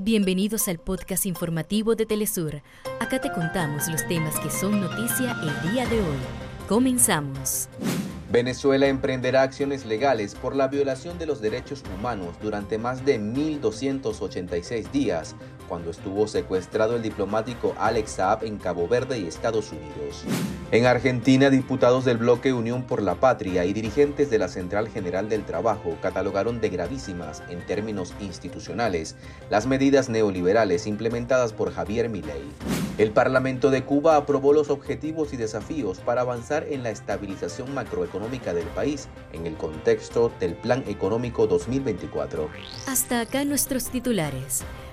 [0.00, 2.62] Bienvenidos al podcast informativo de Telesur.
[3.00, 6.18] Acá te contamos los temas que son noticia el día de hoy.
[6.68, 7.68] Comenzamos.
[8.30, 14.88] Venezuela emprenderá acciones legales por la violación de los derechos humanos durante más de 1.286
[14.92, 15.34] días,
[15.68, 20.24] cuando estuvo secuestrado el diplomático Alex Saab en Cabo Verde y Estados Unidos.
[20.70, 25.28] En Argentina, diputados del bloque Unión por la Patria y dirigentes de la Central General
[25.28, 29.16] del Trabajo catalogaron de gravísimas, en términos institucionales,
[29.50, 32.42] las medidas neoliberales implementadas por Javier Milei.
[32.98, 38.54] El Parlamento de Cuba aprobó los objetivos y desafíos para avanzar en la estabilización macroeconómica
[38.54, 42.48] del país en el contexto del Plan Económico 2024.
[42.86, 44.64] Hasta acá nuestros titulares.